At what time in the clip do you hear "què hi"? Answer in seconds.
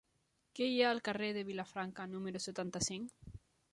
0.59-0.79